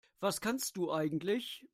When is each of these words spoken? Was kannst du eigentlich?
Was 0.19 0.41
kannst 0.41 0.77
du 0.77 0.91
eigentlich? 0.91 1.63